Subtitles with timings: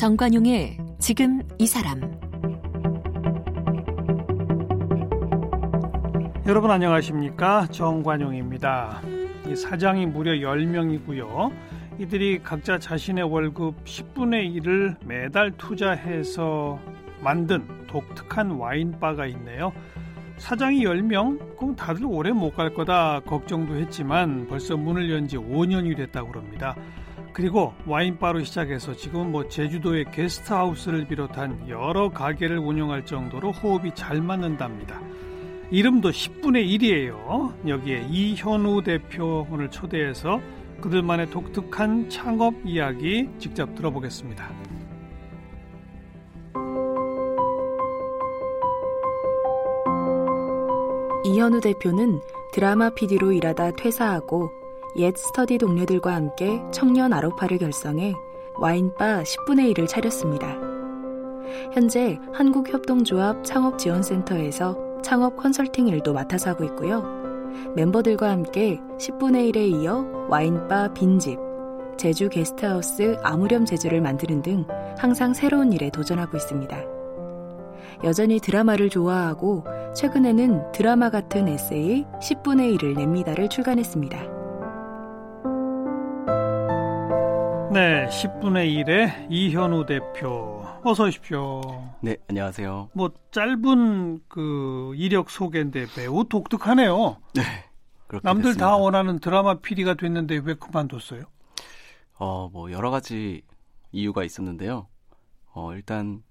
[0.00, 2.00] 정관용의 지금 이 사람
[6.46, 9.02] 여러분 안녕하십니까 정관용입니다.
[9.46, 11.52] 이 사장이 무려 10명이고요.
[11.98, 16.80] 이들이 각자 자신의 월급 10분의 1을 매달 투자해서
[17.22, 19.72] 만든 독특한 와인바가 있네요.
[20.38, 21.56] 사장이 10명?
[21.58, 26.76] 그럼 다들 오래 못 갈 거다 걱정도 했지만 벌써 문을 연 지 5년이 됐다고 그럽니다.
[27.32, 35.00] 그리고 와인바로 시작해서 지금 뭐 제주도의 게스트하우스를 비롯한 여러 가게를 운영할 정도로 호흡이 잘 맞는답니다.
[35.70, 37.68] 이름도 10분의 1이에요.
[37.68, 40.40] 여기에 이현우 대표 오늘 초대해서
[40.80, 44.79] 그들만의 독특한 창업 이야기 직접 들어보겠습니다.
[51.30, 52.20] 이현우 대표는
[52.50, 54.50] 드라마 PD로 일하다 퇴사하고
[54.96, 58.14] 옛 스터디 동료들과 함께 청년 아로파를 결성해
[58.56, 60.56] 와인바 10분의 1을 차렸습니다.
[61.72, 67.04] 현재 한국협동조합 창업지원센터에서 창업 컨설팅 일도 맡아서 하고 있고요.
[67.76, 71.38] 멤버들과 함께 10분의 1에 이어 와인바 빈집,
[71.96, 74.66] 제주 게스트하우스 아무렴 제주를 만드는 등
[74.98, 76.89] 항상 새로운 일에 도전하고 있습니다.
[78.02, 84.18] 여전히 드라마를 좋아하고 최근에는 드라마 같은 에세이 10분의 1을 냅니다를 출간했습니다.
[87.72, 90.64] 네, 10분의 1의 이현우 대표.
[90.82, 91.60] 어서 오십시오.
[92.00, 92.88] 네, 안녕하세요.
[92.94, 97.18] 뭐 짧은 그 이력 소개인데 매우 독특하네요.
[97.34, 97.42] 네.
[98.22, 98.66] 남들 됐습니다.
[98.66, 101.24] 다 원하는 드라마 PD가 됐는데 왜 그만뒀어요?
[102.18, 103.42] 어, 뭐 여러 가지
[103.92, 104.88] 이유가 있었는데요.
[105.52, 106.22] 어, 일단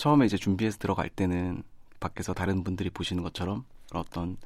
[0.00, 1.62] 처음에 이제 준비해서 들어갈 때는
[2.00, 4.38] 밖에서 다른 분들이 보시는 것처럼 어떤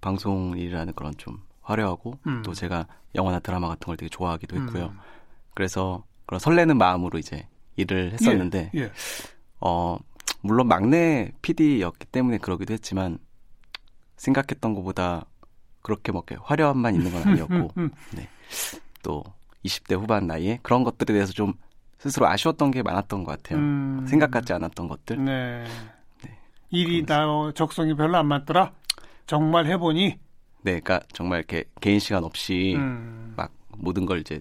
[0.00, 2.42] 방송 일이라는 그런 좀 화려하고 음.
[2.42, 4.86] 또 제가 영화나 드라마 같은 걸 되게 좋아하기도 했고요.
[4.86, 4.98] 음.
[5.54, 7.46] 그래서 그런 설레는 마음으로 이제
[7.76, 8.92] 일을 했었는데 예, 예.
[9.60, 9.96] 어,
[10.40, 13.18] 물론 막내 PD였기 때문에 그러기도 했지만
[14.16, 15.24] 생각했던 것보다
[15.82, 18.28] 그렇게 뭐 이렇게 화려함만 있는 건 아니었고 음, 네.
[19.04, 19.22] 또
[19.64, 21.54] 20대 후반 나이에 그런 것들에 대해서 좀
[22.04, 23.58] 스스로 아쉬웠던 게 많았던 것 같아요.
[23.58, 24.04] 음.
[24.06, 25.24] 생각 같지 않았던 것들.
[25.24, 25.64] 네.
[26.22, 26.38] 네.
[26.68, 28.72] 일이 나 적성이 별로 안 맞더라.
[29.26, 30.08] 정말 해보니
[30.64, 33.32] 네, 그러니까 정말 이렇게 개인 시간 없이 음.
[33.38, 34.38] 막 모든 걸 이제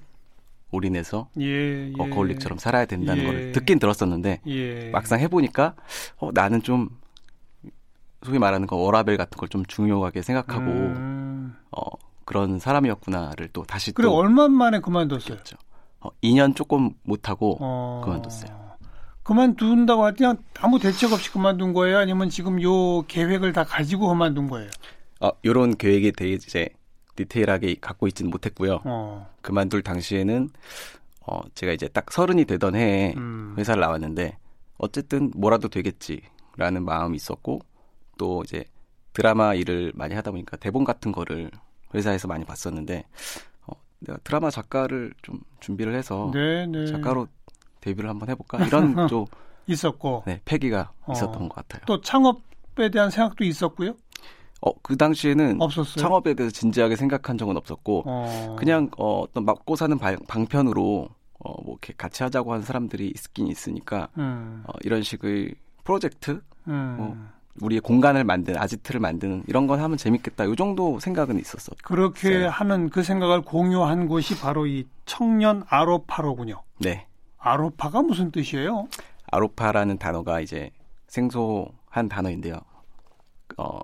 [0.71, 1.93] 올인해서 예, 예.
[1.97, 3.27] 워커홀릭처럼 살아야 된다는 예.
[3.27, 4.89] 걸 듣긴 들었었는데 예.
[4.89, 5.75] 막상 해보니까
[6.17, 6.89] 어, 나는 좀
[8.25, 11.55] 소위 말하는 거 워라벨 같은 걸 좀 중요하게 생각하고 음.
[11.71, 11.81] 어,
[12.25, 15.35] 그런 사람이었구나를 또 다시 그래 또 얼마 만에 그만뒀어요?
[15.37, 15.55] 느꼈죠.
[16.03, 18.01] 어, 2년 조금 못하고 어.
[18.03, 18.63] 그만뒀어요.
[19.23, 21.97] 그만둔다고 할 그냥 아무 대책 없이 그만둔 거예요?
[21.97, 24.69] 아니면 지금 요 계획을 다 가지고 그만둔 거예요?
[25.21, 26.67] 어, 요런 계획에 대해 이제
[27.15, 28.81] 디테일하게 갖고 있지는 못했고요.
[28.83, 29.29] 어.
[29.41, 30.49] 그만둘 당시에는
[31.25, 33.55] 어, 제가 이제 딱 서른이 되던 해에 음.
[33.57, 34.37] 회사를 나왔는데
[34.77, 37.61] 어쨌든 뭐라도 되겠지라는 마음이 있었고
[38.17, 38.65] 또 이제
[39.13, 41.49] 드라마 일을 많이 하다 보니까 대본 같은 거를
[41.93, 43.05] 회사에서 많이 봤었는데 어,
[44.05, 46.85] 내가 드라마 작가를 좀 준비를 해서 네, 네.
[46.87, 47.27] 작가로
[47.81, 49.25] 데뷔를 한번 해볼까 이런 좀
[49.67, 51.13] 있었고 네, 패기가 어.
[51.13, 51.81] 있었던 것 같아요.
[51.85, 53.95] 또 창업에 대한 생각도 있었고요?
[54.61, 56.01] 어, 그 당시에는 없었어요?
[56.01, 58.55] 창업에 대해서 진지하게 생각한 적은 없었고 어.
[58.57, 61.09] 그냥 어, 어떤 먹고 사는 방, 방편으로
[61.39, 64.63] 어, 뭐 이렇게 같이 하자고 하는 사람들이 있긴 있으니까 음.
[64.65, 66.95] 어, 이런 식의 프로젝트 음.
[66.97, 67.17] 뭐,
[67.61, 70.45] 우리의 공간을 만드는 아지트를 만드는 이런 건 하면 재밌겠다.
[70.45, 71.73] 요 정도 생각은 있었어.
[71.83, 72.49] 그렇게 있어요.
[72.49, 76.61] 하는 그 생각을 공유한 곳이 바로 이 청년 아로파로군요.
[76.79, 77.07] 네.
[77.37, 78.87] 아로파가 무슨 뜻이에요?
[79.31, 80.71] 아로파라는 단어가 이제
[81.07, 82.59] 생소한 단어인데요.
[83.57, 83.79] 어,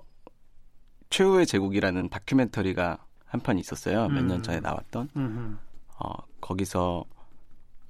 [1.10, 4.08] 최후의 제국이라는 다큐멘터리가 한편 있었어요.
[4.08, 4.42] 몇년 음.
[4.42, 5.10] 전에 나왔던.
[5.16, 5.58] 음.
[5.98, 6.10] 어,
[6.40, 7.04] 거기서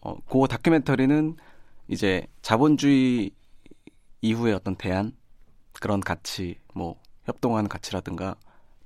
[0.03, 1.37] 어, 그 다큐멘터리는
[1.89, 3.31] 이제 자본주의
[4.23, 5.13] 이후의 어떤 대안
[5.81, 8.37] 그런 가치, 뭐 협동하는 가치라든가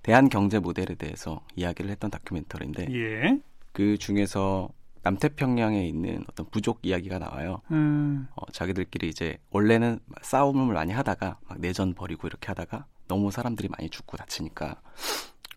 [0.03, 3.41] 대한 경제 모델에 대해서 이야기를 했던 다큐멘터리인데 예.
[3.73, 4.71] 그 중에서
[5.03, 7.61] 남태평양에 있는 어떤 부족 이야기가 나와요.
[7.71, 8.27] 음.
[8.37, 13.91] 어, 자기들끼리 이제 원래는 싸움을 많이 하다가 막 내전 벌이고 이렇게 하다가 너무 사람들이 많이
[13.91, 14.81] 죽고 다치니까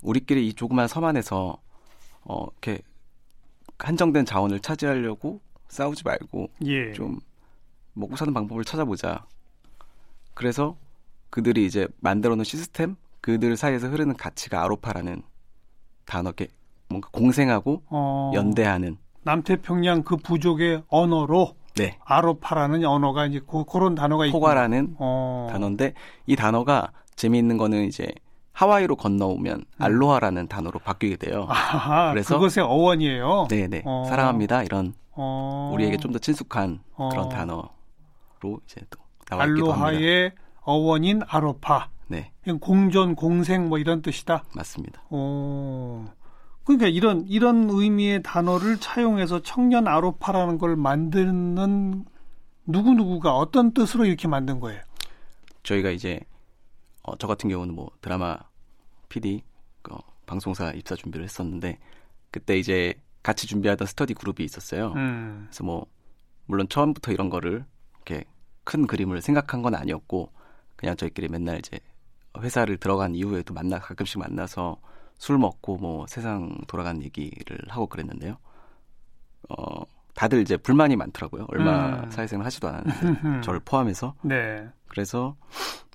[0.01, 1.61] 우리끼리 이 조그만 섬 안에서
[2.23, 2.81] 어, 이렇게
[3.79, 6.91] 한정된 자원을 차지하려고 싸우지 말고 예.
[6.93, 7.19] 좀
[7.93, 9.25] 먹고 사는 방법을 찾아보자.
[10.33, 10.77] 그래서
[11.29, 15.21] 그들이 이제 만들어 놓은 시스템, 그들 사이에서 흐르는 가치가 아로파라는
[16.05, 16.47] 단어게
[16.89, 18.31] 뭔가 공생하고 어.
[18.33, 21.97] 연대하는 남태평양 그 부족의 언어로 네.
[22.05, 24.39] 아로파라는 언어가 이제 고, 그런 단어가 있고.
[24.39, 25.47] 포괄하는 어.
[25.51, 25.93] 단어인데
[26.25, 28.07] 이 단어가 재미있는 거는 이제
[28.53, 31.43] 하와이로 건너오면 알로하라는 단어로 바뀌게 돼요.
[31.43, 31.51] 음.
[31.51, 33.47] 아하, 그래서- 그것의 어원이에요.
[33.49, 33.83] 네네.
[33.85, 34.05] 어.
[34.07, 34.63] 사랑합니다.
[34.63, 35.71] 이런 어.
[35.73, 37.09] 우리에게 좀 더 친숙한 어.
[37.09, 37.69] 그런 단어로
[38.65, 38.99] 이제 또
[39.29, 39.87] 나와 있기도 합니다.
[39.87, 40.31] 알로하의
[40.67, 41.89] 어원인 아로파.
[42.07, 44.43] 네, 공존, 공생 뭐 이런 뜻이다.
[44.53, 45.01] 맞습니다.
[45.09, 46.05] 어.
[46.65, 52.03] 그러니까 이런 이런 의미의 단어를 차용해서 청년 아로파라는 걸 만드는
[52.65, 54.81] 누구 누구가 어떤 뜻으로 이렇게 만든 거예요?
[55.63, 56.19] 저희가 이제
[57.03, 58.37] 어, 저 같은 경우는 뭐 드라마
[59.07, 59.43] PD
[59.89, 61.79] 어, 방송사 입사 준비를 했었는데
[62.29, 62.93] 그때 이제
[63.23, 64.91] 같이 준비하던 스터디 그룹이 있었어요.
[64.97, 65.45] 음.
[65.47, 65.85] 그래서 뭐
[66.45, 67.63] 물론 처음부터 이런 거를
[67.95, 68.25] 이렇게
[68.65, 70.35] 큰 그림을 생각한 건 아니었고
[70.77, 71.79] 그냥 저희끼리 맨날 이제
[72.37, 74.77] 회사를 들어간 이후에도 만나 가끔씩 만나서
[75.17, 78.37] 술 먹고 뭐 세상 돌아가는 얘기를 하고 그랬는데요.
[79.49, 79.83] 어
[80.13, 81.45] 다들 이제 불만이 많더라고요.
[81.49, 82.11] 얼마 음.
[82.11, 84.67] 사회생활 하지도 않았는데 저를 포함해서 네.
[84.87, 85.35] 그래서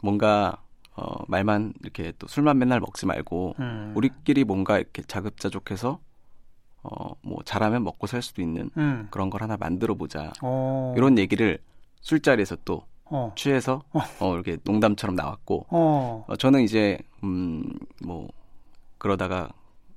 [0.02, 0.56] 뭔가
[0.94, 3.93] 어 말만 이렇게 또 술만 맨날 먹지 말고 음.
[3.96, 6.00] 우리끼리 뭔가 이렇게 자급자족해서
[6.82, 9.06] 어 뭐 잘하면 먹고 살 수도 있는 음.
[9.11, 10.32] 그런 걸 하나 만들어 보자.
[10.43, 10.93] 어.
[10.96, 11.58] 이런 얘기를
[12.00, 13.32] 술자리에서 또 어.
[13.37, 13.82] 취해서
[14.20, 16.25] 어 이렇게 농담처럼 나왔고 어.
[16.26, 18.29] 어, 저는 이제 음뭐
[18.99, 19.50] 그러다가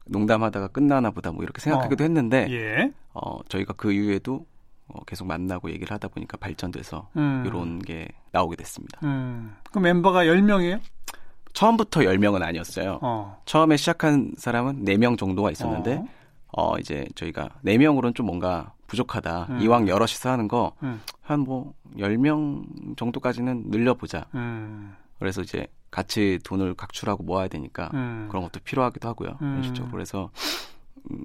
[0.05, 2.91] 농담하다가 끝나나 보다 뭐 이렇게 생각하기도 했는데 예.
[3.13, 4.45] 어 저희가 그 이후에도
[4.87, 7.43] 어, 계속 만나고 얘기를 하다 보니까 발전돼서 음.
[7.45, 8.99] 이런 게 나오게 됐습니다.
[9.03, 9.55] 음.
[9.71, 10.79] 그 멤버가 10명이에요?
[11.53, 12.99] 처음부터 10명은 아니었어요.
[13.01, 13.41] 어.
[13.45, 16.03] 처음에 시작한 사람은 4명 정도가 있었는데
[16.51, 16.73] 어.
[16.73, 19.47] 어, 이제 저희가 4명으로는 좀 뭔가 부족하다.
[19.49, 19.61] 음.
[19.61, 21.01] 이왕 여럿이서 하는 거 음.
[21.21, 24.25] 한뭐 10명 정도까지는 늘려보자.
[24.35, 24.95] 음.
[25.19, 28.27] 그래서 이제 같이 돈을 각출하고 모아야 되니까 음.
[28.29, 29.37] 그런 것도 필요하기도 하고요.
[29.41, 29.55] 음.
[29.55, 29.91] 현실적으로.
[29.91, 30.29] 그래서
[31.11, 31.23] 음,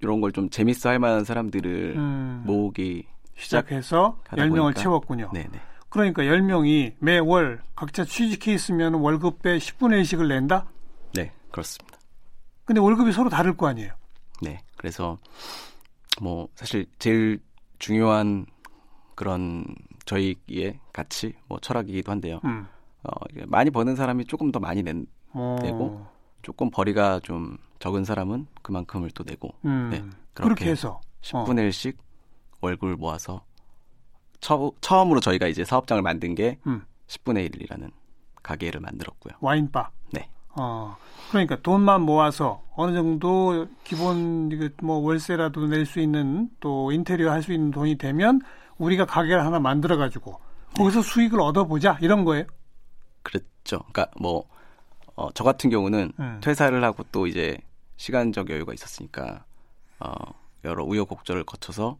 [0.00, 2.42] 이런 걸 좀 재밌어 할 만한 사람들을 음.
[2.46, 4.80] 모으기 시작해서 하다 10명을 보니까.
[4.80, 5.30] 채웠군요.
[5.32, 5.50] 네네.
[5.88, 10.66] 그러니까 10명이 매월 각자 취직해 있으면 월급의 10분의 1씩을 낸다?
[11.14, 11.98] 네, 그렇습니다.
[12.64, 13.92] 근데 월급이 서로 다를 거 아니에요?
[14.42, 14.60] 네.
[14.76, 15.18] 그래서
[16.20, 17.40] 뭐 사실 제일
[17.78, 18.46] 중요한
[19.14, 19.64] 그런
[20.04, 22.40] 저희의 가치, 뭐 철학이기도 한데요.
[22.44, 22.66] 음.
[23.02, 23.10] 어,
[23.46, 25.56] 많이 버는 사람이 조금 더 많이 낸, 어.
[25.62, 26.06] 내고
[26.42, 29.88] 조금 벌이가 좀 적은 사람은 그만큼을 또 내고 음.
[29.90, 29.98] 네,
[30.34, 31.96] 그렇게 그렇게 해서 10분의 1씩
[32.60, 33.42] 월급을 모아서
[34.40, 36.84] 처, 처음으로 저희가 이제 사업장을 만든 게 음.
[37.06, 37.90] 10분의 1이라는
[38.42, 39.34] 가게를 만들었고요.
[39.40, 39.90] 와인바.
[40.12, 40.28] 네.
[40.56, 40.96] 어.
[41.30, 44.50] 그러니까 돈만 모아서 어느 정도 기본
[44.82, 48.40] 뭐 월세라도 낼 수 있는 또 인테리어 할 수 있는 돈이 되면
[48.78, 50.40] 우리가 가게를 하나 만들어 가지고
[50.76, 52.44] 거기서 수익을 얻어 보자 이런 거예요.
[53.22, 53.78] 그렇죠.
[53.92, 54.44] 그러니까 뭐,
[55.16, 56.40] 어, 저 같은 경우는 음.
[56.42, 57.58] 퇴사를 하고 또 이제
[57.96, 59.44] 시간적 여유가 있었으니까,
[60.00, 60.12] 어,
[60.64, 61.98] 여러 우여곡절을 거쳐서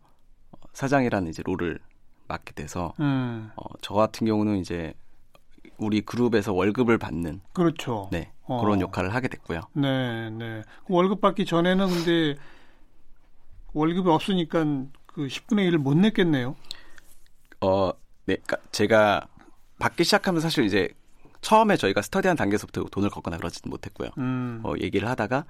[0.53, 1.79] 어, 사장이라는 이제 롤을
[2.29, 3.51] 맡게 돼서, 음.
[3.57, 4.95] 어, 저 같은 경우는 이제
[5.77, 8.09] 우리 그룹에서 월급을 받는, 그렇죠.
[8.13, 8.61] 네, 어.
[8.61, 9.61] 그런 역할을 하게 됐고요.
[9.75, 10.63] 네, 네.
[10.85, 12.35] 그 월급 받기 전에는 근데
[13.73, 14.65] 월급이 없으니까
[15.07, 16.57] 그 10분의 1을 못 냈겠네요.
[17.61, 17.93] 어,
[18.27, 19.29] 네, 그러니까 제가
[19.79, 20.89] 받기 시작하면 사실 이제
[21.43, 24.11] 처음에 저희가 스터디한 단계에서부터 돈을 걷거나 그러지는 못했고요.
[24.19, 24.61] 음.
[24.65, 25.45] 어, 얘기를 하다가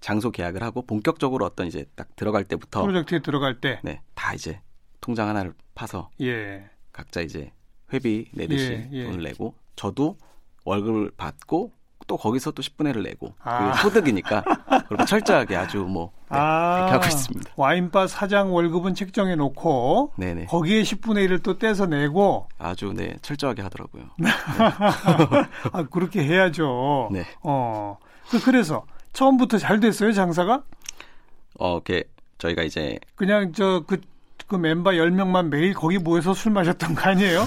[0.00, 3.80] 장소 계약을 하고 본격적으로 어떤 이제 딱 들어갈 때부터 프로젝트에 들어갈 때.
[3.82, 4.60] 네, 다 이제
[5.00, 6.70] 통장 하나를 파서 예.
[6.92, 7.50] 각자 이제
[7.92, 9.04] 회비 내듯이 예, 예.
[9.04, 10.16] 돈을 내고 저도
[10.64, 11.75] 월급을 받고
[12.06, 13.74] 또 거기서 또 10분의 1을 내고 아.
[13.74, 14.42] 소득이니까
[14.88, 17.50] 그렇게 철저하게 아주 뭐 네, 그렇게 하고 있습니다.
[17.56, 20.46] 와인바 사장 월급은 책정해 놓고 네네.
[20.46, 24.04] 거기에 10분의 1을 또 떼서 내고 아주 네 철저하게 하더라고요.
[25.72, 27.08] 아 그렇게 해야죠.
[27.12, 27.24] 네.
[27.42, 27.98] 어.
[28.30, 30.62] 그- 그래서 처음부터 잘 됐어요, 장사가?
[31.58, 32.04] 어, 이렇게
[32.38, 37.44] 저희가 이제 그냥 저그그 멤버 10명만 매일 거기 모여서 술 마셨던 거 아니에요?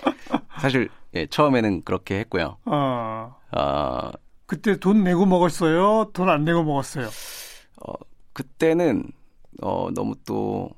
[0.60, 2.58] 사실 예, 처음에는 그렇게 했고요.
[2.66, 3.34] 어.
[3.52, 4.10] 어,
[4.46, 6.10] 그때 돈 내고 먹었어요?
[6.12, 7.08] 돈 안 내고 먹었어요?
[7.86, 7.92] 어,
[8.32, 9.10] 그때는
[9.62, 10.70] 어, 너무 또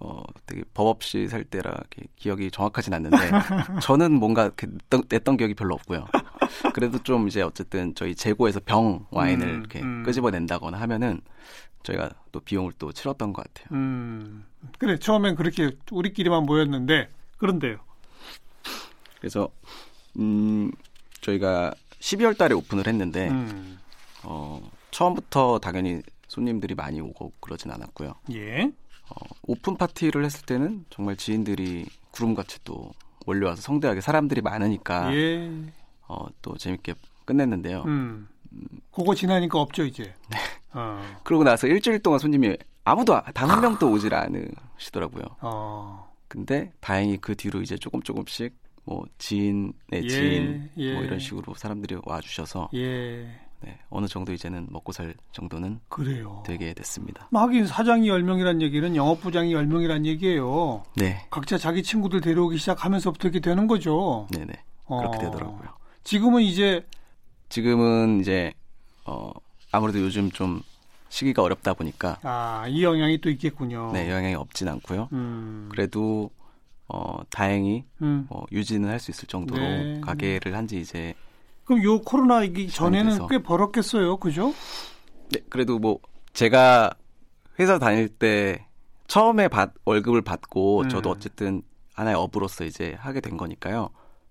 [0.00, 3.16] 어, 되게 법 없이 살 때라 이렇게 기억이 정확하진 않는데
[3.82, 6.06] 저는 뭔가 이렇게 냈던, 냈던 기억이 별로 없고요.
[6.74, 10.02] 그래도 좀 이제 어쨌든 저희 재고에서 병 와인을 음, 이렇게 음.
[10.04, 11.20] 끄집어낸다거나 하면은
[11.82, 13.68] 저희가 또 비용을 또 치렀던 것 같아요.
[13.78, 14.44] 음.
[14.78, 17.78] 그래, 처음엔 그렇게 우리끼리만 모였는데 그런데요.
[19.18, 19.48] 그래서
[20.18, 20.70] 음,
[21.30, 23.78] 저희가 12월 달에 오픈을 했는데 음.
[24.22, 24.60] 어,
[24.92, 28.14] 처음부터 당연히 손님들이 많이 오고 그러진 않았고요.
[28.32, 28.64] 예.
[29.08, 32.92] 어, 오픈 파티를 했을 때는 정말 지인들이 구름같이 또
[33.26, 35.50] 몰려와서 성대하게 사람들이 많으니까 예.
[36.08, 37.82] 어, 또 재밌게 끝냈는데요.
[37.86, 38.28] 음.
[38.92, 40.14] 그거 지나니까 없죠, 이제.
[40.72, 41.02] 어.
[41.24, 45.24] 그러고 나서 일주일 동안 손님이 아무도 단 한 명도 오질 않으시더라고요.
[45.40, 46.08] 어.
[46.28, 48.54] 근데 다행히 그 뒤로 이제 조금 조금씩
[48.86, 50.94] 뭐 지인의 예, 지인 예.
[50.94, 53.28] 뭐 이런 식으로 사람들이 와주셔서 예.
[53.60, 56.42] 네, 어느 정도 이제는 먹고 살 정도는 그래요.
[56.46, 57.26] 되게 됐습니다.
[57.32, 60.84] 뭐 하긴 사장이 10명이란 얘기는 영업부장이 10명이란 얘기예요.
[60.94, 64.28] 네, 각자 자기 친구들 데려오기 시작하면서부터 이렇게 되는 거죠.
[64.30, 64.52] 네네
[64.86, 65.20] 그렇게 어.
[65.20, 65.68] 되더라고요.
[66.04, 66.86] 지금은 이제
[67.48, 68.52] 지금은 이제
[69.04, 69.32] 어
[69.72, 70.62] 아무래도 요즘 좀
[71.08, 73.90] 시기가 어렵다 보니까 아, 이 영향이 또 있겠군요.
[73.92, 75.08] 네 영향이 없진 않고요.
[75.12, 75.68] 음.
[75.72, 76.30] 그래도
[76.88, 78.26] 어 다행히 음.
[78.28, 80.00] 뭐 유지는 할 수 있을 정도로 네.
[80.00, 81.14] 가게를 한 지 이제
[81.64, 83.26] 그럼 요 코로나 이기 전에는 돼서.
[83.26, 84.18] 꽤 벌었겠어요.
[84.18, 84.54] 그죠?
[85.32, 85.98] 네, 그래도 뭐
[86.32, 86.90] 제가
[87.58, 88.66] 회사 다닐 때
[89.08, 90.88] 처음에 받, 월급을 받고 음.
[90.88, 91.62] 저도 어쨌든
[91.94, 93.90] 하나의 업으로서 이제 하게 된 거니까요.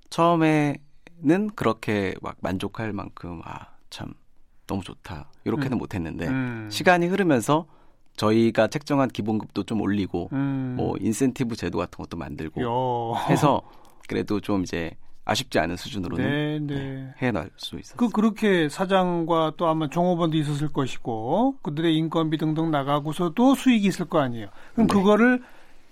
[0.09, 4.13] 처음에는 그렇게 막 만족할 만큼 아 참
[4.67, 5.77] 너무 좋다 이렇게는 음.
[5.77, 6.67] 못했는데 음.
[6.71, 7.65] 시간이 흐르면서
[8.15, 10.75] 저희가 책정한 기본급도 좀 올리고 음.
[10.77, 13.15] 뭐 인센티브 제도 같은 것도 만들고 요.
[13.29, 13.61] 해서
[14.07, 14.91] 그래도 좀 이제
[15.25, 17.13] 아쉽지 않은 수준으로는 네, 네.
[17.17, 17.97] 해낼 수 있었어요.
[17.97, 24.19] 그 그렇게 사장과 또 아마 종업원도 있었을 것이고 그들의 인건비 등등 나가고서도 수익이 있을 거
[24.19, 24.47] 아니에요.
[24.73, 24.93] 그럼 네.
[24.93, 25.41] 그거를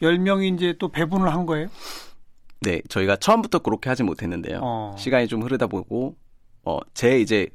[0.01, 1.67] 10명이 이제 또 배분을 한 거예요?
[2.61, 4.59] 네, 저희가 처음부터 그렇게 하지 못했는데요.
[4.61, 4.95] 어.
[4.97, 6.15] 시간이 좀 흐르다 보고
[6.63, 7.47] 어, 제 이제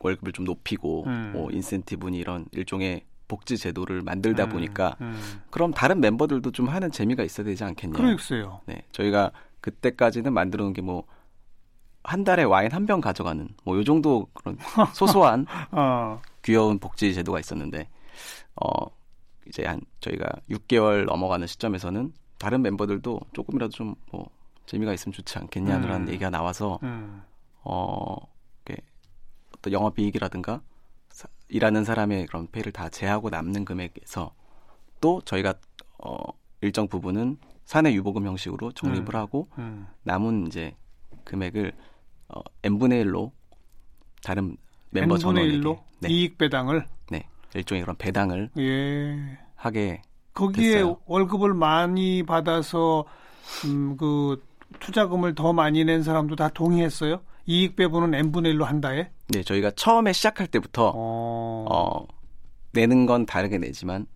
[0.00, 1.32] 월급을 좀 높이고 음.
[1.34, 5.40] 뭐 인센티브니 이런 일종의 복지 제도를 만들다 음, 보니까 음.
[5.50, 7.96] 그럼 다른 member들도 좀 하는 재미가 있어야 되지 않겠냐.
[7.96, 8.60] 그러겠어요.
[8.66, 11.04] 네, 저희가 그때까지는 만들어 놓은 게 뭐
[12.08, 14.56] 한 달에 와인 한 병 가져가는 뭐 요 정도 그런
[14.94, 16.20] 소소한 어.
[16.42, 17.88] 귀여운 복지 제도가 있었는데
[18.54, 18.68] 어
[19.48, 24.28] 이제 한 저희가 6개월 넘어가는 시점에서는 다른 멤버들도 조금이라도 좀 뭐
[24.66, 26.08] 재미가 있으면 좋지 않겠냐는 음.
[26.08, 27.22] 얘기가 나와서 음.
[27.64, 28.14] 어
[28.64, 28.82] 이렇게
[29.56, 30.60] 어떤 영업 이익이라든가 사-
[31.48, 34.32] 일하는 사람의 그런 페이를 다 제하고 남는 금액에서
[35.00, 35.54] 또 저희가
[35.98, 36.16] 어
[36.60, 39.20] 일정 부분은 사내 유보금 형식으로 적립을 음.
[39.20, 39.86] 하고 음.
[40.02, 40.74] 남은 이제
[41.24, 41.72] 금액을
[42.28, 43.30] 어 n분의 1로
[44.22, 44.56] 다른
[44.90, 49.38] 멤버 전원에게 1로 네, 이익 배당을 네 일종의 그런 배당을 예.
[49.54, 50.02] 하게
[50.34, 50.98] 거기에 됐어요.
[51.06, 53.04] 월급을 많이 받아서
[53.64, 54.44] 음, 그
[54.80, 57.20] 투자금을 더 많이 낸 사람도 다 동의했어요.
[57.46, 59.10] 이익 배분은 n분의 1로 한 다에.
[59.28, 61.66] 네 저희가 처음에 시작할 때부터 어.
[61.68, 62.06] 어
[62.72, 64.06] 내는 건 다르게 내지만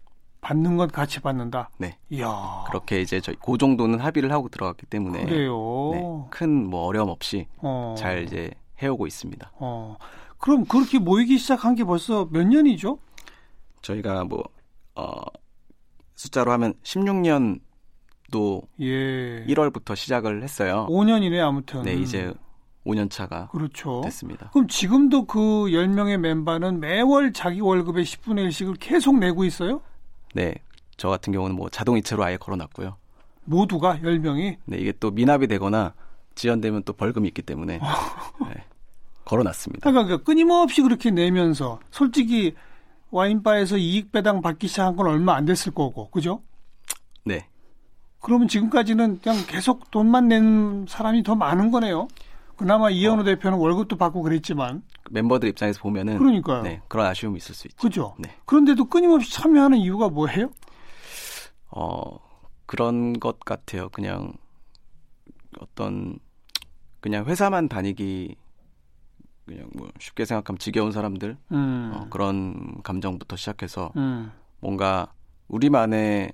[0.40, 1.70] 받는 건 같이 받는다.
[1.78, 2.64] 네 이야.
[2.66, 5.90] 그렇게 이제 저희 그 정도는 합의를 하고 들어갔기 때문에 그래요.
[5.92, 7.94] 네, 큰뭐 어려움 없이 어.
[7.96, 8.50] 잘 이제
[8.82, 9.52] 해오고 있습니다.
[9.56, 9.96] 어.
[10.38, 12.98] 그럼 그렇게 모이기 시작한 게 벌써 몇 년이죠?
[13.82, 14.42] 저희가 뭐
[14.94, 15.12] 어,
[16.14, 19.44] 숫자로 하면 16년도 예.
[19.46, 20.86] 1월부터 시작을 했어요.
[20.88, 21.82] 5년이네 아무튼.
[21.82, 22.32] 네, 이제
[22.86, 24.00] 5년 차가 그렇죠.
[24.04, 24.50] 됐습니다.
[24.52, 29.82] 그럼 지금도 그 10명의 멤버는 매월 자기 월급의 10분의 1씩을 계속 내고 있어요?
[30.34, 30.54] 네,
[30.96, 32.96] 저 같은 경우는 뭐 자동이체로 아예 걸어놨고요.
[33.44, 34.56] 모두가 10명이?
[34.64, 35.94] 네, 이게 또 미납이 되거나
[36.34, 38.64] 지연되면 또 벌금이 있기 때문에 네,
[39.24, 39.90] 걸어놨습니다.
[39.90, 42.54] 그러니까 그 끊임없이 그렇게 내면서 솔직히
[43.10, 46.42] 와인바에서 이익 배당 받기 시작한 건 얼마 안 됐을 거고, 그죠?
[47.24, 47.46] 네,
[48.20, 52.08] 그러면 지금까지는 그냥 계속 돈만 낸 사람이 더 많은 거네요.
[52.60, 52.90] 그나마 어.
[52.90, 56.62] 이현우 대표는 월급도 받고 그랬지만, 멤버들 입장에서 보면은 그러니까요.
[56.62, 57.76] 네, 그런 아쉬움이 있을 수 있죠.
[57.78, 58.14] 그죠?
[58.18, 58.36] 네.
[58.44, 60.50] 그런데도 끊임없이 참여하는 이유가 뭐예요?
[61.70, 62.18] 어,
[62.66, 63.88] 그런 것 같아요.
[63.88, 64.34] 그냥
[65.58, 66.18] 어떤
[67.00, 68.36] 그냥 회사만 다니기
[69.46, 75.14] 그냥 뭐 쉽게 생각하면 지겨운 사람들 음, 어, 그런 감정부터 시작해서 음, 뭔가
[75.48, 76.30] 우리만의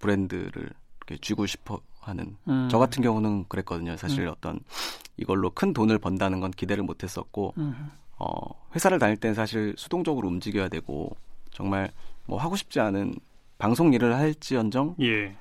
[0.00, 0.70] 브랜드를
[1.06, 2.68] 이렇게 쥐고 싶어 하는 음.
[2.70, 3.96] 저 같은 경우는 그랬거든요.
[3.96, 4.32] 사실 음.
[4.36, 4.60] 어떤
[5.16, 8.34] 이걸로 큰 돈을 번다는 건 기대를 못 했었고 음, 어,
[8.74, 11.14] 회사를 다닐 때는 사실 수동적으로 움직여야 되고
[11.52, 11.90] 정말
[12.26, 13.14] 뭐 하고 싶지 않은
[13.58, 15.34] 방송 일을 할지언정 예,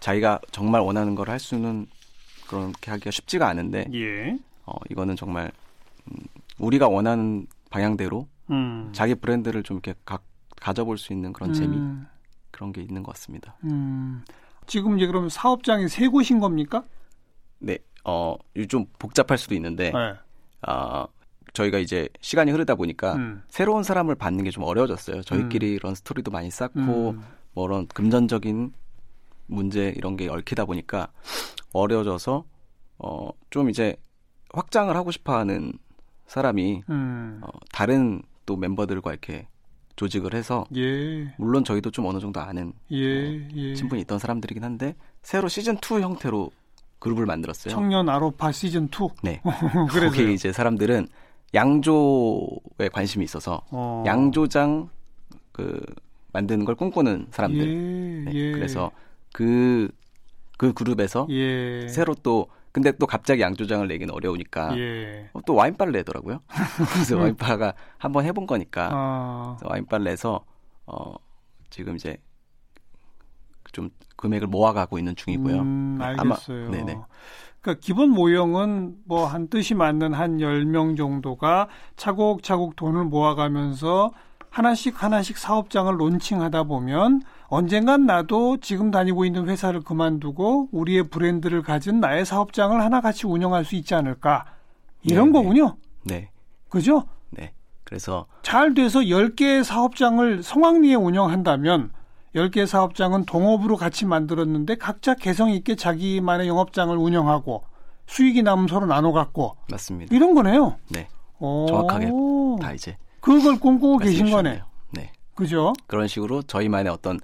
[0.00, 1.86] 자기가 정말 원하는 걸 할 수는
[2.46, 5.50] 그렇게 하기가 쉽지가 않은데 예, 어, 이거는 정말
[6.10, 6.16] 음,
[6.58, 8.90] 우리가 원하는 방향대로 음.
[8.92, 10.18] 자기 브랜드를 좀 이렇게 가,
[10.60, 12.06] 가져볼 수 있는 그런 재미 음,
[12.50, 13.56] 그런 게 있는 것 같습니다.
[14.64, 14.66] 음.
[14.66, 16.84] 지금 이제 그럼 사업장이 세 곳인 겁니까?
[17.58, 20.14] 네, 어, 이좀 복잡할 수도 있는데 네.
[20.62, 21.06] 아,
[21.52, 23.42] 저희가 이제 시간이 흐르다 보니까 음.
[23.48, 25.22] 새로운 사람을 받는 게 좀 어려워졌어요.
[25.22, 26.80] 저희끼리 이런 스토리도 많이 쌓고
[27.10, 27.22] 음.
[27.52, 28.72] 뭐 이런 금전적인
[29.46, 31.08] 문제 이런 게 얽히다 보니까
[31.72, 32.44] 어려워져서
[32.98, 33.96] 어, 좀 이제
[34.52, 35.72] 확장을 하고 싶어 하는
[36.26, 37.40] 사람이 음.
[37.42, 39.46] 어, 다른 또 멤버들과 이렇게
[39.96, 43.74] 조직을 해서 예, 물론 저희도 좀 어느 정도 아는 예, 예.
[43.74, 46.50] 친분이 있던 사람들이긴 한데 새로 시즌 2 형태로
[46.98, 47.72] 그룹을 만들었어요.
[47.72, 49.08] 청년 아로파 시즌 2.
[49.22, 49.40] 네.
[49.90, 50.10] 그래서요.
[50.10, 51.06] 거기 이제 사람들은
[51.54, 54.02] 양조에 관심이 있어서 어.
[54.06, 54.88] 양조장
[55.52, 55.80] 그
[56.32, 57.60] 만드는 걸 꿈꾸는 사람들.
[57.60, 58.52] 예, 네, 예.
[58.52, 58.90] 그래서
[59.32, 61.86] 그그 그룹에서 예.
[61.88, 65.30] 새로 또 근데 또 갑자기 양조장을 내기는 어려우니까 예.
[65.32, 66.40] 어, 또 와인바를 내더라고요.
[66.92, 70.44] 그래서 와인바가 한번 해본 거니까 아, 와인바를 내서
[70.84, 71.14] 어
[71.70, 72.16] 지금 이제
[73.70, 75.56] 좀 금액을 모아가고 있는 중이고요.
[75.60, 76.70] 음, 네, 아마- 알겠어요.
[76.72, 76.98] 네네.
[77.60, 84.10] 그러니까 기본 모형은 뭐 한 뜻이 맞는 한 10명 정도가 차곡차곡 돈을 모아가면서
[84.50, 87.22] 하나씩 하나씩 사업장을 론칭하다 보면
[87.54, 93.64] 언젠간 나도 지금 다니고 있는 회사를 그만두고 우리의 브랜드를 가진 나의 사업장을 하나 같이 운영할
[93.64, 94.44] 수 있지 않을까.
[95.04, 95.38] 이런 네네.
[95.38, 95.76] 거군요.
[96.02, 96.30] 네,
[96.68, 97.04] 그죠?
[97.30, 97.52] 네.
[97.84, 101.92] 그래서 잘 돼서 10개의 사업장을 성황리에 운영한다면
[102.34, 107.62] 10개의 사업장은 동업으로 같이 만들었는데 각자 개성 있게 자기만의 영업장을 운영하고
[108.06, 110.12] 수익이 남으면 서로 나눠 갖고 맞습니다.
[110.12, 110.76] 이런 거네요.
[110.88, 111.06] 네,
[111.38, 112.10] 오, 정확하게
[112.60, 114.50] 다 이제 그걸 꿈꾸고 계신 말씀해 거네.
[114.54, 114.64] 주셨네요.
[114.90, 115.72] 네, 그죠?
[115.86, 117.20] 그런 식으로 저희만의 어떤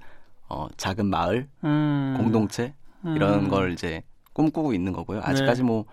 [0.51, 2.15] 어, 작은 마을 음.
[2.17, 2.73] 공동체
[3.05, 3.49] 이런 음.
[3.49, 4.03] 걸 이제
[4.33, 5.19] 꿈꾸고 있는 거고요.
[5.19, 5.25] 네.
[5.25, 5.85] 아직까지 뭐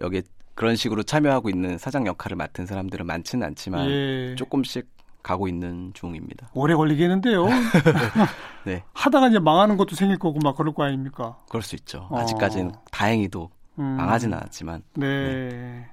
[0.00, 0.22] 여기
[0.54, 4.34] 그런 식으로 참여하고 있는 사장 역할을 맡은 사람들은 많지는 않지만 예.
[4.36, 4.86] 조금씩
[5.22, 6.50] 가고 있는 중입니다.
[6.52, 7.46] 오래 걸리겠는데요.
[8.66, 11.38] 네, 하다가 이제 망하는 것도 생길 거고 막 그럴 거 아닙니까?
[11.48, 12.08] 그럴 수 있죠.
[12.10, 12.18] 어.
[12.18, 13.84] 아직까지는 다행히도 음.
[13.84, 15.86] 망하진 않았지만 네.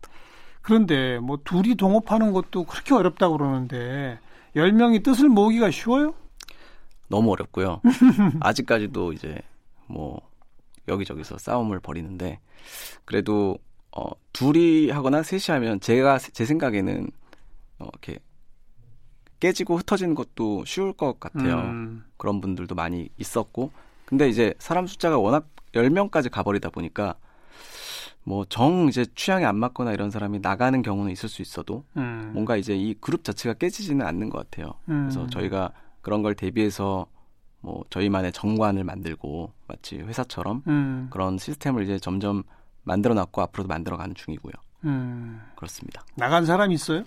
[0.62, 4.20] 그런데 뭐 둘이 동업하는 것도 그렇게 어렵다고 그러는데
[4.56, 6.16] 10명이 뜻을 모으기가 쉬워요?
[7.10, 7.82] 너무 어렵고요.
[8.40, 9.38] 아직까지도 이제
[9.88, 10.22] 뭐
[10.88, 12.40] 여기저기서 싸움을 벌이는데
[13.06, 13.58] 그래도
[13.96, 17.10] 어 둘이 하거나 셋이 하면 제가 제 생각에는
[17.80, 18.20] 어 이렇게
[19.40, 21.58] 깨지고 흩어지는 것도 쉬울 것 같아요.
[21.60, 22.06] 음.
[22.18, 23.72] 그런 분들도 많이 있었고
[24.06, 27.16] 근데 이제 사람 숫자가 워낙 10명까지 가버리다 보니까
[28.24, 32.32] 뭐 정 이제 취향이 안 맞거나 이런 사람이 나가는 경우는 있을 수 있어도 음.
[32.34, 34.74] 뭔가 이제 이 그룹 자체가 깨지지는 않는 것 같아요.
[34.90, 35.04] 음.
[35.10, 37.06] 그래서 저희가 그런 걸 대비해서
[37.62, 41.08] 뭐 저희만의 정관을 만들고 마치 회사처럼 음.
[41.12, 42.44] 그런 시스템을 이제 점점
[42.84, 44.54] 만들어 놨고 앞으로도 만들어 가는 중이고요.
[44.86, 45.42] 음.
[45.56, 46.04] 그렇습니다.
[46.16, 47.04] 나간 사람 있어요?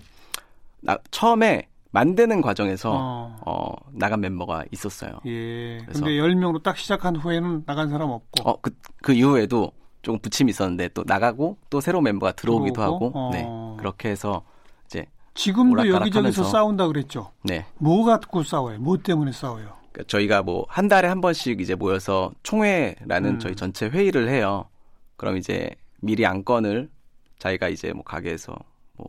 [0.81, 3.35] 나, 처음에 만드는 과정에서 어.
[3.45, 5.11] 어, 나간 멤버가 있었어요.
[5.25, 5.79] 예.
[5.85, 8.49] 그래서- 근데 10명으로 딱 시작한 후에는 나간 사람 없고.
[8.49, 13.05] 어, 그, 그 이후에도 조금 부침이 있었는데 또 나가고 또 새로운 멤버가 들어오기도 들어오고?
[13.07, 13.29] 하고 어.
[13.31, 13.45] 네.
[13.79, 14.43] 그렇게 해서
[15.33, 16.43] 지금도 여기저기서.
[16.43, 17.31] 싸운다 그랬죠.
[17.43, 17.65] 네.
[17.77, 18.79] 뭐 갖고 싸워요?
[18.79, 19.75] 뭐 때문에 싸워요?
[19.91, 23.39] 그러니까 저희가 뭐 한 달에 한 번씩 이제 모여서 총회라는 음.
[23.39, 24.69] 저희 전체 회의를 해요.
[25.17, 25.69] 그럼 이제
[26.01, 26.89] 미리 안건을
[27.39, 28.55] 자기가 이제 뭐 가게에서
[28.97, 29.07] 뭐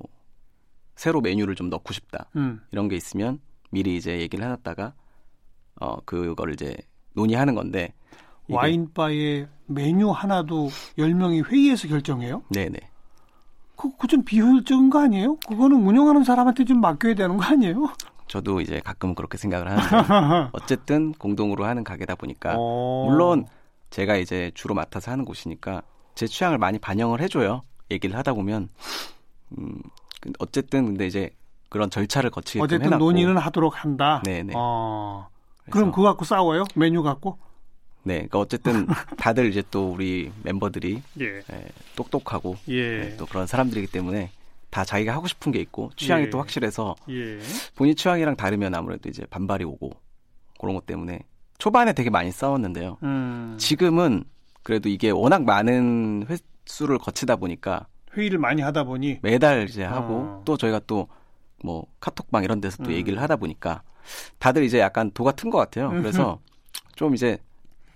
[0.97, 2.61] 새로 메뉴를 좀 넣고 싶다 음.
[2.71, 4.93] 이런 게 있으면 미리 이제 얘기를 해놨다가
[5.81, 6.77] 어 그거를 이제
[7.15, 7.93] 논의하는 건데
[8.49, 12.43] 와인바의 메뉴 하나도 10명이 회의에서 결정해요?
[12.51, 12.79] 네네
[13.77, 15.37] 그, 그좀 비효율적인 거 아니에요?
[15.49, 17.89] 그거는 운영하는 사람한테 좀 맡겨야 되는 거 아니에요?
[18.29, 23.07] 저도 이제 가끔 그렇게 생각을 하는데 어쨌든 공동으로 하는 가게다 보니까 어.
[23.09, 23.47] 물론
[23.91, 25.83] 제가 이제 주로 맡아서 하는 곳이니까
[26.15, 27.63] 제 취향을 많이 반영을 해줘요.
[27.91, 28.69] 얘기를 하다 보면
[29.59, 29.79] 음
[30.21, 31.31] 근데 어쨌든 근데 이제
[31.69, 34.23] 그런 절차를 거치게끔 어쨌든 해놨고 논의는 하도록 한다.
[34.25, 34.55] 네네.
[34.57, 35.29] 어.
[35.71, 36.65] 그럼 그거 갖고 싸워요?
[36.75, 37.39] 메뉴 갖고?
[38.05, 38.87] 네, 그러니까 어쨌든
[39.19, 41.25] 다들 이제 또 우리 멤버들이 예.
[41.25, 43.01] 예, 똑똑하고 예.
[43.01, 44.31] 네, 또 그런 사람들이기 때문에
[44.71, 46.31] 다 자기가 하고 싶은 게 있고 취향이 예.
[46.31, 47.39] 또 확실해서 예.
[47.75, 49.91] 본인 취향이랑 다르면 아무래도 이제 반발이 오고
[50.61, 51.21] 그런 것 때문에
[51.59, 52.99] 초반에 되게 많이 싸웠는데요.
[53.03, 53.57] 음.
[53.59, 54.25] 지금은
[54.63, 57.87] 그래도 이게 워낙 많은 횟수를 거치다 보니까
[58.17, 60.43] 회의를 많이 하다 보니 매달 이제 하고 어.
[60.45, 61.09] 또 저희가 또
[61.65, 62.95] 뭐 카톡방 이런 데서 또 음.
[62.95, 63.83] 얘기를 하다 보니까
[64.39, 65.89] 다들 이제 약간 도가 튼 것 같아요.
[65.89, 66.39] 그래서
[66.95, 67.39] 좀 이제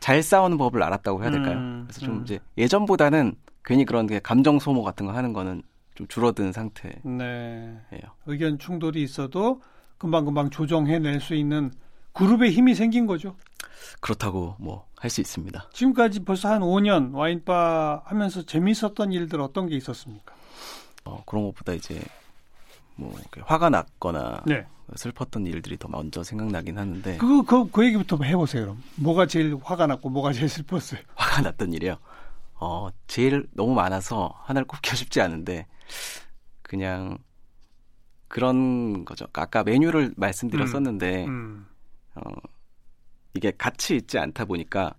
[0.00, 1.56] 잘 싸우는 법을 알았다고 해야 될까요?
[1.56, 2.22] 음, 그래서 좀 음.
[2.22, 3.34] 이제 예전보다는
[3.64, 5.62] 괜히 그런 게 감정 소모 같은 거 하는 거는
[5.94, 6.96] 좀 줄어든 상태예요.
[7.04, 7.76] 네.
[8.26, 9.60] 의견 충돌이 있어도
[9.98, 11.72] 금방 금방 조정해낼 수 있는
[12.12, 13.36] 그룹의 힘이 생긴 거죠.
[14.00, 15.68] 그렇다고 뭐 할 수 있습니다.
[15.72, 20.34] 지금까지 벌써 한 5년 와인바 하면서 재밌었던 일들 어떤 게 있었습니까?
[21.04, 22.00] 어, 그런 것보다 이제
[22.96, 24.66] 뭐 화가 났거나 네.
[24.96, 28.62] 슬펐던 일들이 더 먼저 생각나긴 하는데 그거 그, 그 얘기부터 해보세요.
[28.62, 31.00] 그럼 뭐가 제일 화가 났고 뭐가 제일 슬펐어요?
[31.14, 31.96] 화가 났던 일이요.
[32.54, 35.66] 어, 제일 너무 많아서 하나를 꼽기가 쉽지 않은데
[36.62, 37.18] 그냥
[38.28, 39.26] 그런 거죠.
[39.32, 41.66] 아까 메뉴를 말씀드렸었는데 음.
[42.14, 42.20] 어,
[43.34, 44.94] 이게 같이 있지 않다 보니까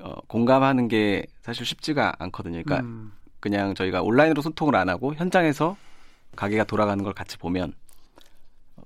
[0.00, 2.62] 어, 공감하는 게 사실 쉽지가 않거든요.
[2.64, 3.12] 그러니까 음.
[3.40, 5.76] 그냥 저희가 온라인으로 소통을 안 하고 현장에서
[6.36, 7.74] 가게가 돌아가는 걸 같이 보면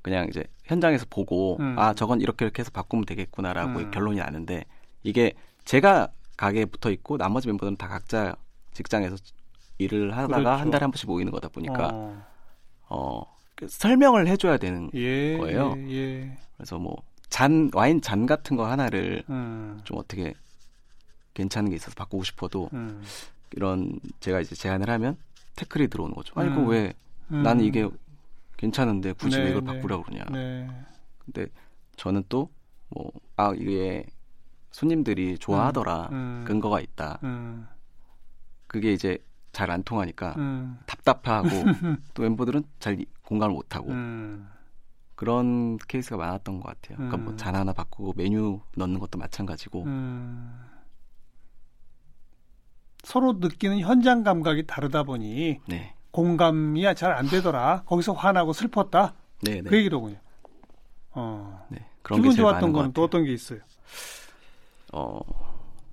[0.03, 1.79] 그냥 이제 현장에서 보고 음.
[1.79, 3.91] 아 저건 이렇게 이렇게 해서 바꾸면 되겠구나라고 음.
[3.91, 4.65] 결론이 나는데
[5.03, 5.33] 이게
[5.65, 8.37] 제가 가게에 붙어 있고 나머지 멤버들은 다 각자
[8.73, 9.17] 직장에서
[9.79, 10.51] 일을 하다가 그렇죠.
[10.51, 12.25] 한 달에 한 번씩 모이는 거다 보니까 어.
[12.89, 13.23] 어,
[13.55, 15.75] 그 설명을 해줘야 되는 예, 거예요.
[15.79, 16.39] 예, 예.
[16.57, 16.97] 그래서 뭐
[17.29, 19.81] 잔 와인 잔 같은 거 하나를 음.
[19.85, 20.35] 좀 어떻게
[21.35, 23.03] 괜찮은 게 있어서 바꾸고 싶어도 음.
[23.53, 25.17] 이런 제가 이제 제안을 하면
[25.57, 26.33] 태클이 들어오는 거죠.
[26.39, 26.69] 아니 음.
[26.69, 26.95] 왜
[27.33, 27.43] 음.
[27.43, 27.89] 나는 이게
[28.57, 29.75] 괜찮은데 굳이 네, 왜 이걸 네.
[29.75, 30.25] 바꾸라고 그러냐.
[30.33, 30.69] 네.
[31.25, 31.47] 근데
[31.97, 32.49] 저는 또
[32.91, 34.07] 뭐 아 이게
[34.71, 36.09] 손님들이 좋아하더라.
[36.13, 36.45] 음.
[36.47, 37.19] 근거가 있다.
[37.25, 37.67] 음.
[38.69, 39.19] 그게 이제
[39.53, 40.79] 잘 안 통하니까 음.
[40.87, 41.49] 답답해하고
[42.15, 44.49] 또 멤버들은 잘 이- 공감을 못하고 음.
[45.17, 46.97] 그런 케이스가 많았던 것 같아요.
[46.99, 47.37] 그러니까 뭐 음.
[47.37, 50.61] 잔 하나 바꾸고 메뉴 넣는 것도 마찬가지고 음.
[53.03, 57.83] 서로 느끼는 현장 감각이 다르다 보니 네, 공감이 잘 안 되더라.
[57.85, 59.13] 거기서 화나고 슬펐다.
[59.43, 59.63] 네, 네.
[59.69, 60.17] 그 얘기로군요.
[61.13, 61.67] 어.
[61.69, 61.85] 네.
[62.01, 63.03] 그런 게 기분 좋았던 거는 또.
[63.05, 63.61] 어떤 게 있어요?
[64.95, 65.21] 어,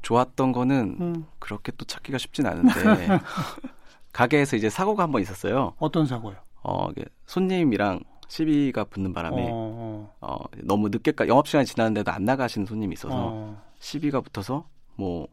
[0.01, 1.25] 좋았던 거는 음.
[1.39, 2.69] 그렇게 또 찾기가 쉽진 않은데
[4.13, 5.73] 가게에서 이제 사고가 한 번 있었어요.
[5.77, 6.37] 어떤 사고요?
[6.63, 6.87] 어,
[7.25, 12.95] 손님이랑 시비가 붙는 바람에 어, 어, 너무 늦게까지 영업 시간이 지났는데도 안 나가시는 손님이 어,
[12.95, 15.27] 있어서 어, 시비가 붙어서 뭐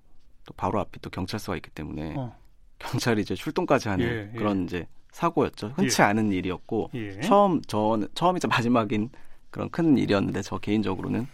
[0.46, 2.34] 또 바로 앞이 또 경찰서가 있기 때문에 어.
[2.80, 4.36] 경찰이 이제 출동까지 하는 예, 예.
[4.38, 5.74] 그런 이제 사고였죠.
[5.76, 6.06] 흔치 예.
[6.06, 7.20] 않은 일이었고 예.
[7.20, 9.10] 처음 저는 처음이자 마지막인
[9.50, 11.26] 그런 큰 일이었는데 저 개인적으로는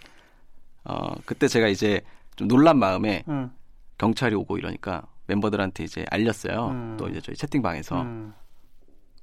[0.85, 2.01] 어 그때 제가 이제
[2.37, 3.51] 좀 놀란 마음에 음,
[3.99, 6.69] 경찰이 오고 이러니까 멤버들한테 이제 알렸어요.
[6.69, 6.97] 음.
[6.99, 8.35] 또 이제 저희 채팅방에서 음,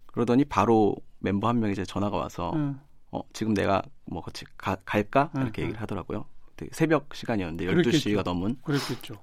[0.08, 2.80] 그러더니 바로 멤버 한 명이 이제 전화가 와서 음.
[3.12, 5.64] 어 지금 내가 뭐 같이 가- 갈까 음, 이렇게 음.
[5.64, 6.26] 얘기를 하더라고요.
[6.72, 8.10] 새벽 시간이었는데 그랬겠죠.
[8.10, 9.16] 12시가 넘은 그랬겠죠.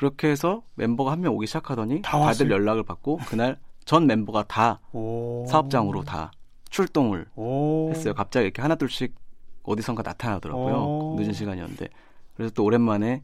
[0.00, 2.50] 그렇게 해서 멤버가 한 명 오기 시작하더니 다 다들 왔어요?
[2.50, 5.44] 연락을 받고 그날 전 멤버가 다 오.
[5.46, 6.30] 사업장으로 다
[6.70, 7.90] 출동을 오.
[7.90, 8.14] 했어요.
[8.14, 9.14] 갑자기 이렇게 하나둘씩
[9.62, 10.74] 어디선가 나타나더라고요.
[10.74, 11.16] 오.
[11.18, 11.88] 늦은 시간이었는데
[12.34, 13.22] 그래서 또 오랜만에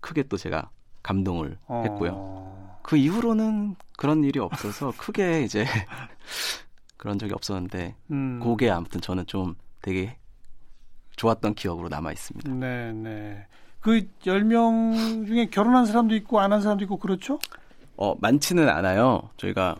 [0.00, 0.70] 크게 또 제가
[1.02, 1.82] 감동을 어.
[1.84, 2.78] 했고요.
[2.82, 5.66] 그 이후로는 그런 일이 없어서 크게 이제
[6.96, 8.40] 그런 적이 없었는데 음.
[8.42, 10.16] 그게 아무튼 저는 좀 되게
[11.16, 12.50] 좋았던 기억으로 남아 있습니다.
[12.54, 13.46] 네, 네.
[13.80, 17.38] 그 10명 중에 결혼한 사람도 있고 안 한 사람도 있고 그렇죠?
[17.96, 19.30] 어 많지는 않아요.
[19.36, 19.76] 저희가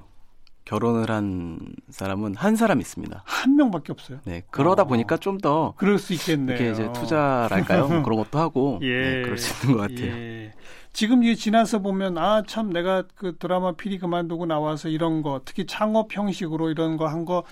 [0.64, 1.58] 결혼을 한
[1.90, 3.22] 사람은 한 사람 있습니다.
[3.24, 4.20] 한 명밖에 없어요.
[4.24, 4.86] 네 그러다 어.
[4.86, 6.56] 보니까 좀 더 그럴 수 있겠네요.
[6.56, 7.88] 이렇게 이제 투자랄까요?
[7.88, 8.86] 뭐 그런 것도 하고 예.
[9.16, 10.06] 네, 그럴 수 있는 것 같아요.
[10.16, 10.52] 예.
[10.92, 15.66] 지금 이게 지나서 보면 아 참 내가 그 드라마 PD 그만두고 나와서 이런 거 특히
[15.66, 17.44] 창업 형식으로 이런 거한거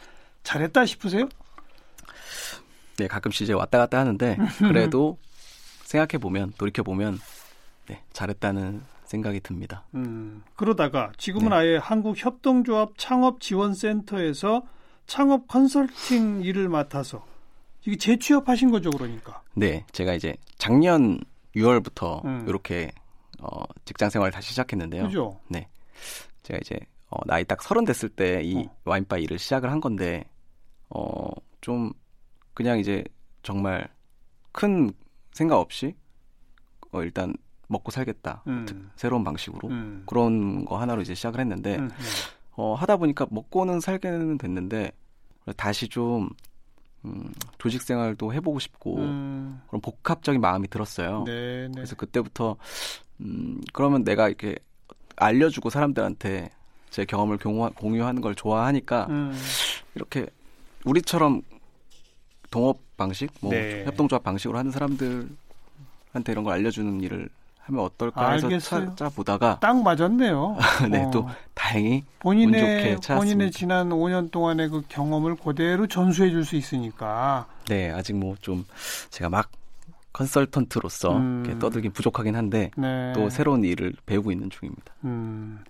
[0.45, 1.29] 잘했다 싶으세요?
[2.99, 5.19] 네, 가끔씩 이제 왔다 갔다 하는데 그래도
[5.89, 7.19] 생각해 보면 돌이켜 보면
[7.87, 9.87] 네, 잘했다는 생각이 듭니다.
[9.95, 11.57] 음, 그러다가 지금은 네.
[11.57, 14.63] 아예 한국협동조합 창업지원센터에서
[15.07, 17.25] 창업 컨설팅 일을 맡아서
[17.87, 19.41] 이게 재취업하신 거죠, 그러니까.
[19.55, 21.21] 네, 제가 이제 작년
[21.57, 22.45] 6월부터 음.
[22.47, 22.93] 이렇게
[23.41, 25.05] 어, 직장 생활을 다시 시작했는데요.
[25.05, 25.41] 그죠?
[25.49, 25.69] 네,
[26.43, 28.77] 제가 이제 어, 나이 딱 서른 됐을 때이 어.
[28.85, 30.27] 와인바 일을 시작을 한 건데
[30.91, 31.31] 어,
[31.63, 31.95] 좀
[32.53, 33.03] 그냥 이제
[33.43, 33.89] 정말
[34.53, 34.93] 큰
[35.39, 35.95] 생각 없이
[36.91, 37.33] 어, 일단
[37.69, 38.43] 먹고 살겠다.
[38.49, 38.67] 음.
[38.67, 40.03] 특- 새로운 방식으로 음.
[40.07, 41.91] 그런 거 하나로 이제 시작을 했는데 음,
[42.57, 44.91] 어, 하다 보니까 먹고는 살게는 됐는데
[45.57, 46.29] 다시 좀
[47.05, 49.61] 음, 조직 생활도 해보고 싶고 음.
[49.69, 51.23] 그런 복합적인 마음이 들었어요.
[51.25, 51.73] 네, 네.
[51.73, 52.57] 그래서 그때부터
[53.21, 54.57] 음, 그러면 내가 이렇게
[55.17, 56.51] 알려주고 사람들한테
[56.91, 59.33] 제 경험을 공유, 공유하는 걸 좋아하니까 음.
[59.95, 60.27] 이렇게
[60.85, 61.43] 우리처럼
[62.51, 63.85] 동업 방식, 뭐 네.
[63.85, 65.29] 협동조합 방식으로 하는 사람들한테
[66.29, 67.29] 이런 걸 알려주는 일을
[67.61, 68.87] 하면 어떨까 해서 알겠어요.
[68.97, 70.57] 찾아 보다가 딱 맞았네요.
[70.91, 71.11] 네, 어.
[71.11, 72.97] 또 다행히 본인의.
[73.01, 77.47] 본인의 지난 5년 동안의 그 경험을 그대로 전수해 줄 수 있으니까.
[77.69, 78.65] 네 아직 뭐 좀
[79.11, 79.51] 제가 막
[80.15, 81.43] 컨설턴트로서 음.
[81.45, 83.13] 이렇게 떠들긴 부족하긴 한데 네.
[83.15, 84.95] 또 새로운 일을 배우고 있는 중입니다.
[85.05, 85.61] 음.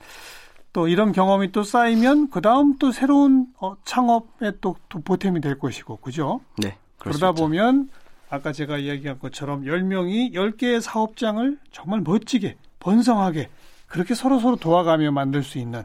[0.78, 5.58] 또 이런 경험이 또 쌓이면 그 다음 또 새로운 어, 창업에 또, 또 보탬이 될
[5.58, 6.40] 것이고, 그죠?
[6.56, 7.32] 네 그러다.
[7.32, 7.90] 보면
[8.30, 13.48] 아까 제가 이야기한 것처럼 10명이 10개의 사업장을 정말 멋지게, 번성하게
[13.88, 15.82] 그렇게 서로서로 도와가며 만들 수 있는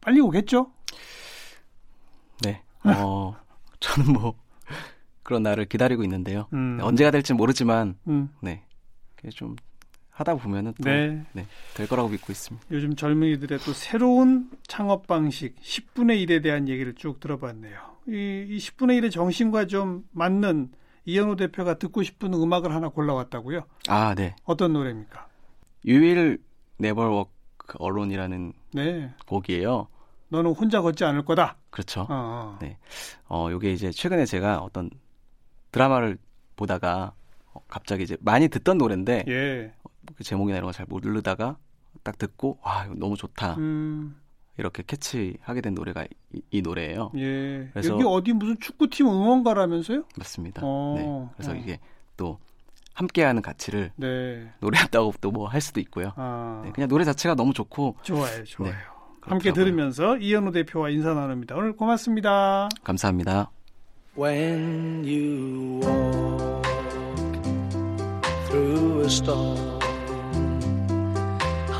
[0.00, 0.70] 빨리 오겠죠?
[2.44, 3.34] 네 어,
[3.80, 4.34] 저는 뭐
[5.24, 6.46] 그런 날을 기다리고 있는데요.
[6.52, 6.76] 음.
[6.76, 8.30] 네, 언제가 될지 모르지만 음.
[8.40, 8.62] 네
[9.34, 9.56] 좀
[10.20, 11.24] 하다 보면은 또 네.
[11.32, 12.66] 네, 될 거라고 믿고 있습니다.
[12.70, 17.78] 요즘 젊은이들의 또 새로운 창업 방식 10분의 1에 대한 얘기를 쭉 들어봤네요.
[18.08, 20.70] 이, 이 10분의 1의 정신과 좀 맞는
[21.06, 23.64] 이현우 대표가 듣고 싶은 음악을 하나 골라왔다고요.
[23.88, 24.36] 아 네.
[24.44, 25.26] 어떤 노래입니까?
[25.86, 26.38] You'll
[26.76, 29.10] Never Walk Alone이라는 네.
[29.26, 29.88] 곡이에요.
[30.28, 31.56] 너는 혼자 걷지 않을 거다.
[31.70, 32.02] 그렇죠.
[32.02, 32.58] 어, 어.
[32.60, 32.76] 네.
[33.28, 34.90] 어, 요게 이제 최근에 제가 어떤
[35.72, 36.18] 드라마를
[36.56, 37.14] 보다가
[37.52, 39.72] 어, 갑자기 이제 많이 듣던 노래인데 예.
[40.16, 41.56] 그 제목이나 이런 거 잘 모르다가
[42.02, 44.16] 딱 듣고 와 이거 너무 좋다 음,
[44.56, 47.12] 이렇게 캐치하게 된 노래가 이, 이 노래예요.
[47.16, 47.68] 예.
[47.72, 50.04] 그래서- 여기 어디 무슨 축구팀 응원가라면서요?
[50.16, 50.62] 맞습니다.
[50.64, 51.28] 어, 네.
[51.36, 51.54] 그래서 어.
[51.54, 51.78] 이게
[52.16, 52.38] 또
[52.94, 54.52] 함께하는 가치를 네.
[54.60, 56.12] 노래한다고 또 뭐 할 수도 있고요.
[56.16, 58.72] 아, 네, 그냥 노래 자체가 너무 좋고 좋아요, 좋아요.
[58.72, 58.76] 네,
[59.22, 59.52] 함께.
[59.52, 61.54] 들으면서 이현우 대표와 인사 나눕니다.
[61.56, 62.68] 오늘 고맙습니다.
[62.84, 63.50] 감사합니다.
[64.18, 66.62] When you walk
[68.48, 69.79] through a storm,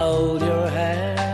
[0.01, 1.30] hold your hand.